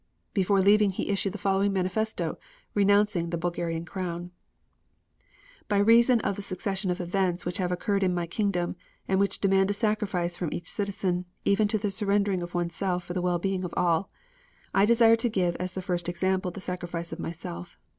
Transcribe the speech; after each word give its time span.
Before 0.33 0.61
leaving 0.61 0.89
he 0.89 1.09
issued 1.11 1.31
the 1.31 1.37
following 1.37 1.71
manifesto 1.71 2.39
renouncing 2.73 3.29
the 3.29 3.37
Bulgarian 3.37 3.85
crown: 3.85 4.31
By 5.67 5.77
reason 5.77 6.19
of 6.21 6.35
the 6.37 6.41
succession 6.41 6.89
of 6.89 6.99
events 6.99 7.45
which 7.45 7.59
have 7.59 7.71
occurred 7.71 8.01
in 8.01 8.11
my 8.15 8.25
kingdom, 8.25 8.75
and 9.07 9.19
which 9.19 9.37
demand 9.39 9.69
a 9.69 9.73
sacrifice 9.75 10.35
from 10.35 10.51
each 10.51 10.67
citizen, 10.71 11.25
even 11.45 11.67
to 11.67 11.77
the 11.77 11.91
surrendering 11.91 12.41
of 12.41 12.55
oneself 12.55 13.03
for 13.03 13.13
the 13.13 13.21
well 13.21 13.37
being 13.37 13.63
of 13.63 13.75
all, 13.77 14.09
I 14.73 14.87
desire 14.87 15.17
to 15.17 15.29
give 15.29 15.55
as 15.57 15.75
the 15.75 15.83
first 15.83 16.09
example 16.09 16.49
the 16.49 16.61
sacrifice 16.61 17.13
of 17.13 17.19
myself. 17.19 17.77